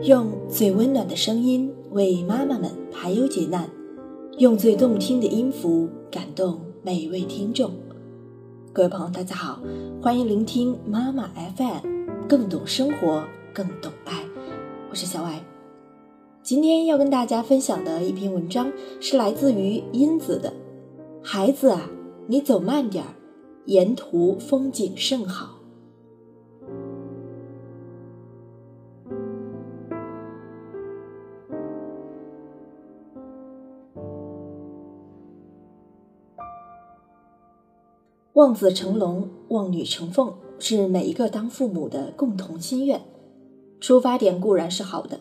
[0.00, 3.68] 用最温暖的声音为妈妈们排忧解难，
[4.38, 7.70] 用最动听的音符感动每位听众。
[8.72, 9.60] 各位朋友，大家好，
[10.00, 14.24] 欢迎聆听妈妈 FM，更懂生活，更懂爱。
[14.90, 15.40] 我是小艾。
[16.42, 20.52] 今天要跟大家分享的一篇文章是来自于英子的。
[21.22, 21.88] 孩子啊，
[22.26, 23.14] 你走慢点儿，
[23.66, 25.60] 沿途风景甚好。
[38.42, 43.00] 望子成龙，望女成凤，是每一个当父母的共同心愿。
[43.78, 45.20] 出发点固然是好的，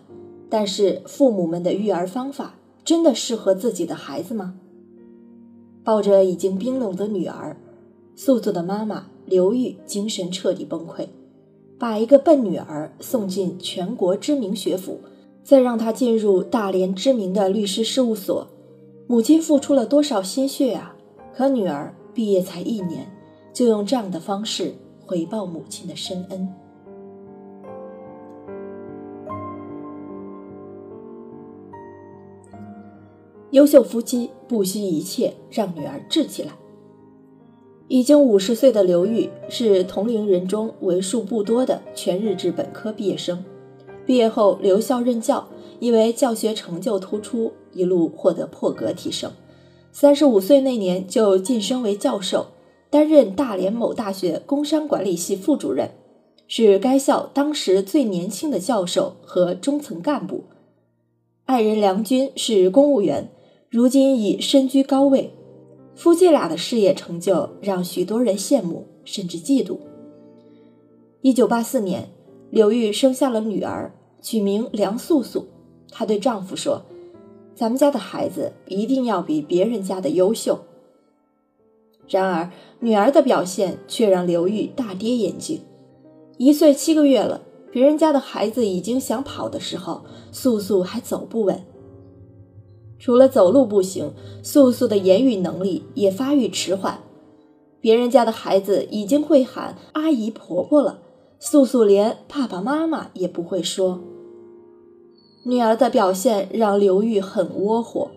[0.50, 4.56] 但是父母们的育儿方法真的适合自己的孩子吗？
[5.84, 7.56] 抱着已经冰冷的女儿，
[8.16, 11.06] 素素的妈妈刘玉精神彻底崩溃，
[11.78, 15.00] 把一个笨女儿送进全国知名学府，
[15.44, 18.48] 再让她进入大连知名的律师事务所，
[19.06, 20.96] 母亲付出了多少心血啊！
[21.36, 21.94] 可女儿。
[22.14, 23.10] 毕业才一年，
[23.54, 24.74] 就用这样的方式
[25.06, 26.48] 回报母亲的深恩。
[33.52, 36.54] 优秀夫妻不惜一切让女儿治起来。
[37.90, 43.44] 已经五十岁的刘玉是同龄人中为数不多的全日制本科毕业生，
[44.06, 45.46] 毕业后留校任教，
[45.82, 49.30] 因为教学成就突出，一路获得破格提升。
[49.92, 52.48] 三十五岁那年就晋升为教授，
[52.92, 55.90] 担任大连某大学工商管理系副主任，
[56.46, 60.44] 是该校当时最年轻的教授和中层干部。
[61.46, 63.32] 爱人梁军是公务员，
[63.70, 65.32] 如今已身居高位。
[65.96, 69.78] 夫妻俩的事业成就让许多人羡慕甚至嫉妒。
[71.22, 72.10] 一九八四年，
[72.50, 75.48] 刘玉生下了女儿，取名梁素素。
[75.90, 76.84] 她对丈夫说。
[77.54, 80.58] 咱们家的孩子一定要比别人家的优秀。
[82.12, 82.52] 然而，
[82.82, 85.62] 女儿的表现却让刘玉大跌眼镜。
[86.38, 87.42] 一岁七个月了，
[87.72, 91.64] 别人家的孩子已经想跑的时候，素素还走不稳。
[93.00, 94.12] 除了走路不行，
[94.44, 97.02] 素素的言语能力也发育迟缓。
[97.80, 101.00] 别人家的孩子已经会喊阿姨、婆婆了，
[101.40, 104.02] 素素连爸爸妈妈也不会说。
[105.46, 108.12] 女儿的表现让刘玉很窝火。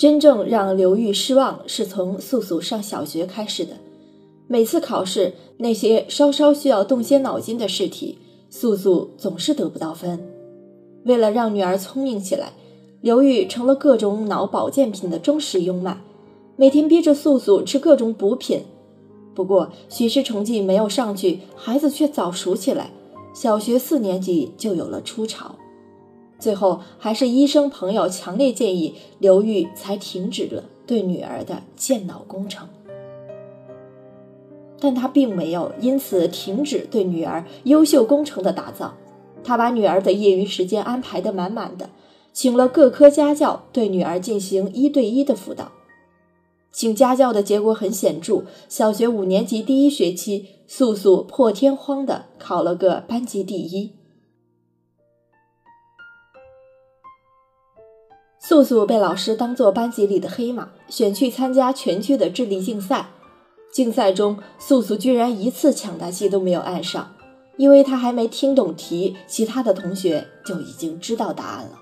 [0.00, 3.74] 真正让刘玉失望是从素素上小学开始的。
[4.46, 8.16] 每次考试，那些稍稍需要动些脑筋的试题，
[8.48, 10.18] 素素总是得不到分。
[11.04, 12.54] 为了让女儿聪明起来，
[13.02, 16.02] 刘玉成了各种脑保健品的忠实拥买，
[16.56, 18.62] 每天逼着素素吃各种补品。
[19.34, 22.90] 不过，学习成绩没有上去，孩子却早熟起来，
[23.34, 25.56] 小学四年级就有了初潮。
[26.40, 32.66] 最后，还是医生朋友强烈建议刘玉才停止了对女儿的健脑工程。
[34.80, 38.94] 但他并没有因此停止对女儿优秀工程的打造，
[39.44, 41.90] 他把女儿的业余时间安排得满满的，
[42.32, 45.70] 请了各科家教对女儿进行一对一的辅导。
[46.72, 53.90] 请家教的结果很显著，小学五年级第一学期，素素破天荒的考了个班级第一。
[58.42, 63.10] 素素被老师当做班级里的黑马，选去参加全区的智力竞赛。
[63.70, 67.14] 竞赛中，素素居然一次抢答题都没有按上，
[67.58, 71.78] 因为她还没听懂题，其他的同学就已经知道答案了。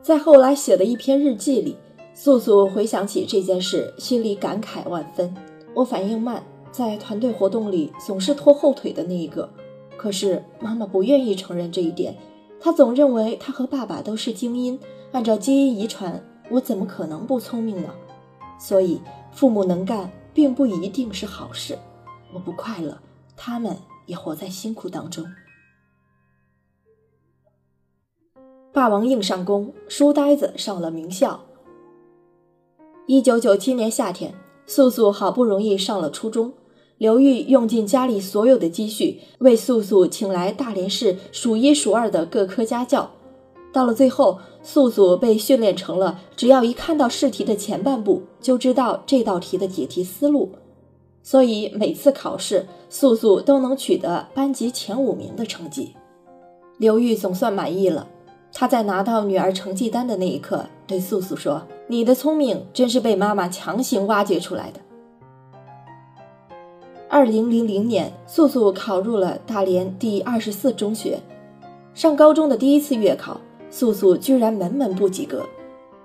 [0.00, 1.76] 在后来写的一篇日记里。
[2.14, 5.34] 素素回想起这件事，心里感慨万分。
[5.72, 9.48] 我反应慢，在团队活动里总是拖后腿的那一个。
[9.96, 12.14] 可是妈妈不愿意承认这一点，
[12.60, 14.78] 她总认为她和爸爸都是精英，
[15.12, 17.90] 按照基因遗传，我怎么可能不聪明呢？
[18.58, 19.00] 所以
[19.30, 21.78] 父母能干并不一定是好事。
[22.32, 22.98] 我不快乐，
[23.36, 23.76] 他们
[24.06, 25.24] 也活在辛苦当中。
[28.72, 31.44] 霸王硬上弓，书呆子上了名校。
[33.06, 34.34] 一九九七年夏天，
[34.64, 36.54] 素素好不容易上了初中，
[36.96, 43.10] 刘玉用尽家里所有的积蓄，为素素请来大连市数一数二的各科家教。
[43.72, 50.52] 到了最后，素素被训练成了只要一看到试题的前半部，就知道这道题的解题思路。
[51.22, 55.94] 所以每次考试，素素都能取得班级前五名的成绩。
[56.78, 58.08] 刘玉总算满意了。
[58.54, 64.80] 他在拿到女儿成绩单的那一刻，对素素说：“你的聪明真是被妈妈强行挖掘出来的。”
[67.08, 71.18] 二零零零年，素素考入了大连第二十四中学。
[71.94, 73.40] 上高中的第一次月考，
[73.72, 75.44] 素素居然门门不及格。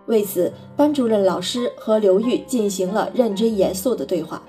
[0.07, 4.41] 为此，班主任老师和刘玉进行了认真严肃的对话。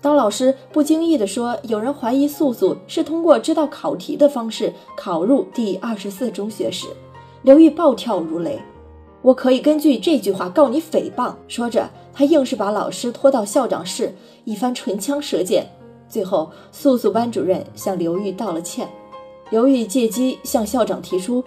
[0.00, 6.88] 当老师不经意地说有人怀疑素素是通过知道考题的方式考入第二十四中学时，
[7.42, 8.58] 刘玉暴跳如雷
[9.20, 14.14] ：“我可以根据这句话告你诽谤！”说着，他硬是把老师拖到校长室，
[14.44, 15.66] 一番唇枪舌剑。
[16.08, 18.88] 最后，素素班主任向刘玉道了歉。
[19.50, 21.44] 刘玉借机向校长提出，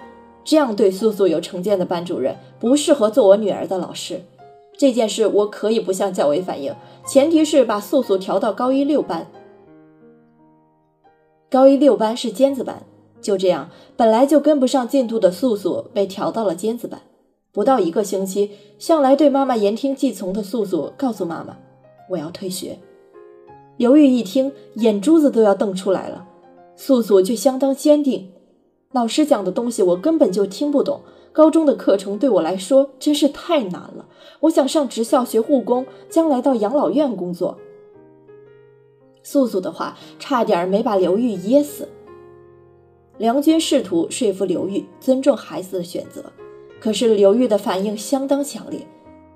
[0.48, 4.22] 这样对素素有成见的班主任不适合做我女儿的老师。
[4.78, 6.74] 这件事我可以不向教委反映，
[7.06, 9.28] 前提是把素素调到高一六班。
[11.52, 12.84] 高一六班是尖子班，
[13.20, 17.02] 就这样，本来就跟不上进度的素素被调到了尖子班。
[17.52, 21.58] 不到一个星期，向来对妈妈言听计从的素素告诉妈妈
[22.10, 22.80] ：“我要退学。”
[23.76, 26.26] 刘玉一听，眼珠子都要瞪出来了。
[26.78, 28.32] 素素却相当坚定
[28.98, 31.02] ：“老师讲的东西我根本就听不懂。”
[31.32, 34.08] 高中的课程对我来说真是太难了，
[34.40, 37.60] 我想上职校学护工，将来到养老院工作。
[39.22, 41.88] 素素的话差点没把刘玉噎死。
[43.20, 46.24] 梁军试图说服刘玉尊重孩子的选择，
[46.80, 48.80] 可是刘玉的反应相当强烈，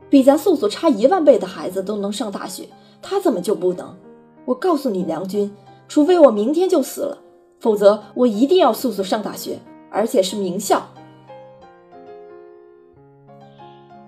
[0.09, 2.67] 比咱素素差一万倍的孩子都能上大学，
[2.99, 3.95] 他怎么就不能？
[4.45, 5.53] 我告诉你，梁军，
[5.87, 7.19] 除非我明天就死了，
[7.61, 9.59] 否则我一定要素素上大学，
[9.91, 10.81] 而且是名校。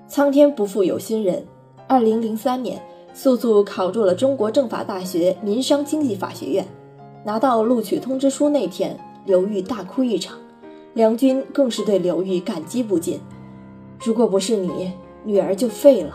[0.07, 1.45] 苍天不负有心人，
[1.87, 2.81] 二零零三年，
[3.13, 6.65] 素素考入了中国政法大学民商经济法学院。
[7.23, 10.35] 拿到录取通知书那天，刘玉大哭一场，
[10.95, 13.21] 梁军更是对刘玉感激不尽。
[14.03, 14.91] 如果不是你，
[15.23, 16.13] 女儿就废了。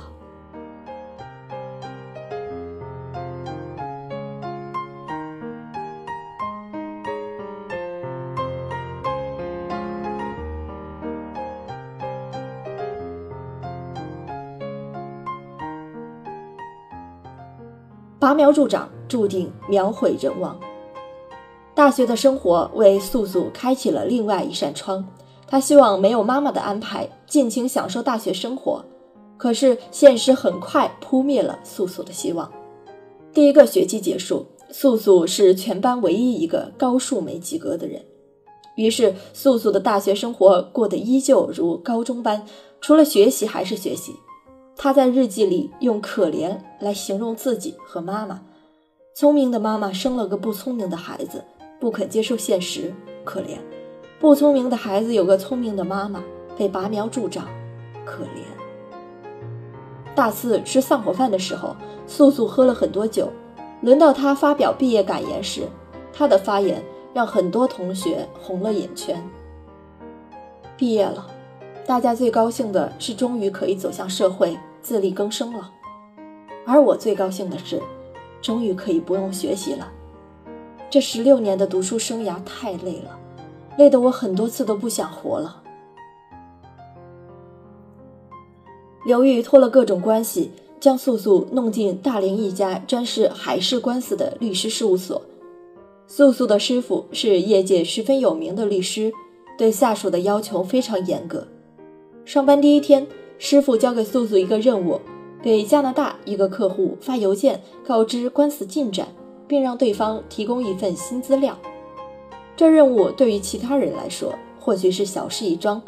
[18.20, 20.58] 拔苗助长，注定苗毁人亡。
[21.72, 25.06] 大学的生活为素素开启了另外一扇窗，
[25.46, 28.84] 她希望没有妈妈的安排，尽情享受大学生活。
[29.36, 32.50] 可是现实很快扑灭了素素的希望。
[33.32, 38.04] 第一个学期结束，素素是全班唯一一个高数没及格的人。
[38.74, 42.44] 于是，素素的大学生活过得依旧如高中般，
[42.80, 44.16] 除了学习还是学习。
[44.80, 48.40] 他在日记里用“可怜”来形容自己和妈妈。
[49.12, 51.42] 聪明的妈妈生了个不聪明的孩子，
[51.80, 52.94] 不肯接受现实，
[53.24, 53.56] 可怜；
[54.20, 56.22] 不聪明的孩子有个聪明的妈妈，
[56.56, 57.48] 被拔苗助长，
[58.04, 58.44] 可怜。
[60.14, 61.74] 大四吃散伙饭的时候，
[62.06, 63.28] 素素喝了很多酒。
[63.80, 65.62] 轮到他发表毕业感言时，
[66.12, 69.28] 他的发言让很多同学红了眼圈。
[70.76, 71.26] 毕业了，
[71.84, 74.56] 大家最高兴的是终于可以走向社会。
[74.88, 75.70] 自力更生了，
[76.64, 77.78] 而我最高兴的是，
[78.40, 79.92] 终于可以不用学习了。
[80.88, 83.18] 这十六年的读书生涯太累了，
[83.76, 85.62] 累得我很多次都不想活了。
[89.04, 95.20] 刘玉托了各种关系，将素素弄进大连一家专事海事官司的律师事务所。
[96.06, 99.12] 素素的师傅是业界十分有名的律师，
[99.58, 101.46] 对下属的要求非常严格。
[102.24, 103.06] 上班第一天。
[103.38, 105.00] 师傅交给素素一个任务，
[105.40, 109.08] 给加拿大一个客户发邮件告知官司进展，
[109.46, 111.56] 并让对方提供一份新资料。
[112.56, 115.80] 这任务对于其他人来说或许是小事一桩，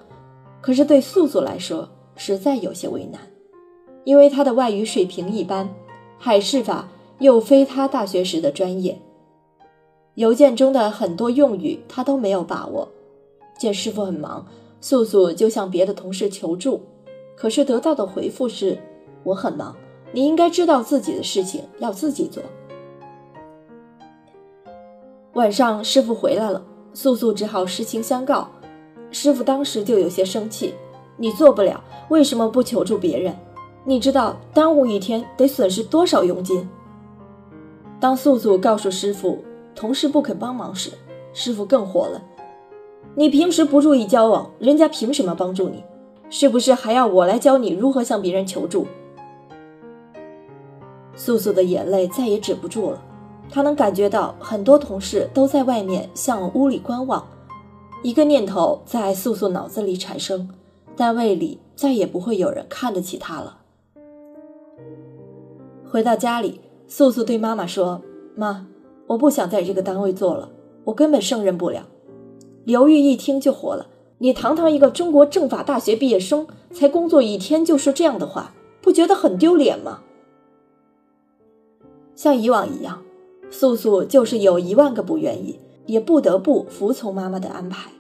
[0.61, 3.21] 可是对素素来说实在有些为难，
[4.05, 5.69] 因为他的外语水平一般，
[6.17, 6.89] 海事法
[7.19, 8.97] 又非他大学时的专业，
[10.15, 12.89] 邮件中的很多用语他都没有把握。
[13.59, 14.47] 见师傅很忙，
[14.81, 16.81] 素素就向别的同事求助。
[17.41, 18.79] 可是得到的回复是
[19.25, 19.75] ：“我很忙，
[20.13, 22.43] 你应该知道自己的事情要自己做。”
[25.33, 28.47] 晚上师傅回来了，素素只好实情相告。
[29.11, 30.75] 师傅当时就有些生气
[31.17, 33.35] ：“你做不了，为什么不求助别人？
[33.87, 36.69] 你知道耽误一天得损失多少佣金？”
[37.99, 39.43] 当素素告诉师傅
[39.75, 40.91] 同事不肯帮忙时，
[41.33, 42.23] 师傅更火了
[43.17, 45.83] ：“你平时不注意交往，人家凭什么帮助你？”
[46.31, 48.87] 是不是还要我来教你如何向别人求助？
[51.15, 53.03] 素素的眼泪再也止不住了，
[53.51, 57.27] 她能感觉到很多同事都在外面向屋里观望。
[58.03, 60.49] 一个念头在素素脑子里产生：
[60.97, 63.59] 单位里再也不会有人看得起她了。
[65.85, 68.01] 回到家里，素素对妈妈说
[68.35, 68.67] ：“妈，
[69.09, 70.51] 我不想在这个单位做了，
[70.85, 71.89] 我根本胜任不了。
[72.65, 73.89] 刘玉一听就火了
[74.23, 80.03] ：“你堂堂一个中国政法大学毕业生，才工作一天就说这样的话，不觉得很丢脸吗？”
[82.15, 83.03] 像以往一样，
[83.51, 87.91] 素素就是有一万个不愿意，也不得不服从妈妈的安排。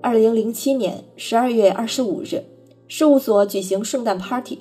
[0.00, 2.42] 二零零七年十二月二十五日，
[2.86, 4.60] 事务所举行圣诞 party，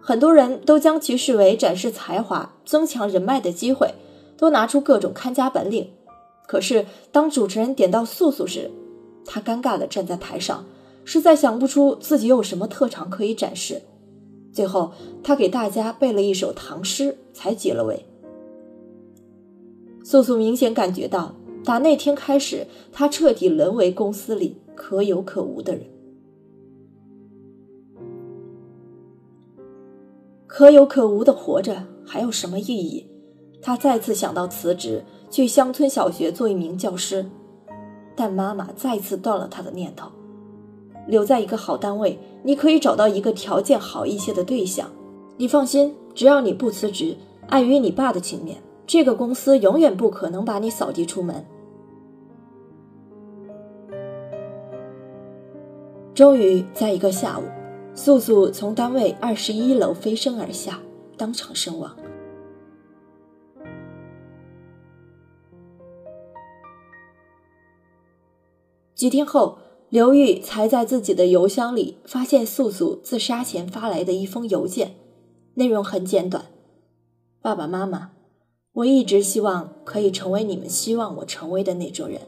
[0.00, 3.94] 很多人都将其视为展示才华、增强人脉的机会，
[4.36, 5.90] 都拿出各种看家本领。
[6.46, 8.70] 可是，当主持人点到素素时，
[9.24, 10.64] 他尴尬地站在台上，
[11.04, 13.82] 实在想不出自己有什么特长可以展示。
[14.52, 18.04] 最后，他给大家背了一首唐诗，才解了围。
[20.04, 25.84] 素素明显感觉到，打那天开始，他彻底沦为公司里可有可无的人。
[30.46, 33.06] 可有可无的活着，还有什么意义？
[33.62, 35.04] 他再次想到辞职。
[35.30, 37.24] 去乡村小学做一名教师，
[38.14, 40.08] 但妈妈再次断了他的念头。
[41.08, 44.88] 留在一个好单位，你可以找到一个条件好一些的对象。
[45.36, 47.16] 你放心，只要你不辞职，
[47.48, 51.44] 碍于你爸的情面，这个公司永远不可能把你扫地出门。
[56.14, 57.42] 终于，在一个下午，
[57.94, 60.78] 素素从单位二十一楼飞身而下，
[61.16, 61.90] 当场身亡。
[69.02, 74.94] 几天后，刘玉才在自己的邮箱里发现素素自杀前发来的一封邮件，
[75.54, 76.44] 内容很简短
[77.42, 78.12] ：“爸爸妈妈，
[78.74, 82.20] 我一直希望可以成为你们希望我成为的那种人，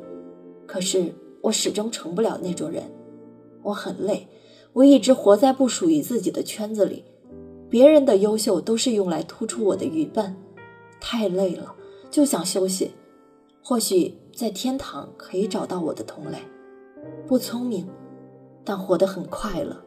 [0.66, 2.82] 可是我始终成不了那种人。
[3.62, 4.26] 我很累，
[4.72, 7.04] 我一直活在不属于自己的圈子里，
[7.70, 10.34] 别人的优秀都是用来突出我的愚笨，
[11.00, 11.72] 太累了，
[12.10, 12.90] 就想休息。
[13.62, 16.38] 或许在天堂可以找到我的同类。”
[17.26, 17.88] 不聪明，
[18.64, 19.82] 但活得很快乐。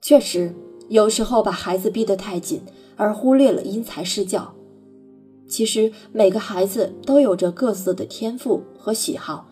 [0.00, 0.54] 确实，
[0.88, 2.62] 有时候把孩子逼得太紧，
[2.96, 4.54] 而忽略了因材施教。
[5.48, 9.49] 其实，每个孩子都有着各自的天赋和喜好。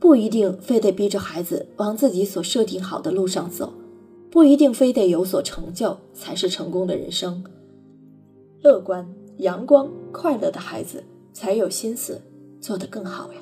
[0.00, 3.72] 不一定非得逼着孩子往自己所设定好的路上走，
[4.30, 7.44] 不一定非得有所成就才是成功的人生。
[8.62, 11.02] 乐观、阳光、快乐的孩子
[11.32, 12.20] 才有心思
[12.60, 13.40] 做得更好呀。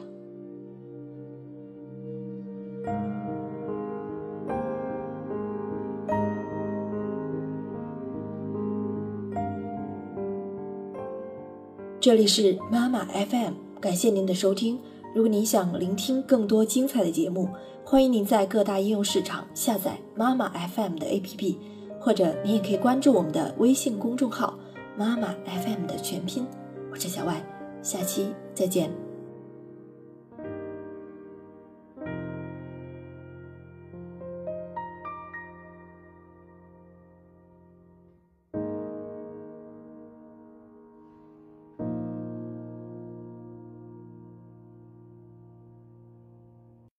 [12.01, 14.79] 这里是妈妈 FM，感谢您的收听。
[15.17, 17.49] 如果您想聆听更多精彩的节目，
[17.83, 21.57] 欢迎您在各大应用市场下载妈妈 FM 的 APP，
[21.99, 24.59] 或者您也可以关注我们的微信公众号
[24.95, 26.47] “妈妈 FM” 的全拼。
[26.93, 27.43] 我是小外，
[27.81, 29.06] 下期再见。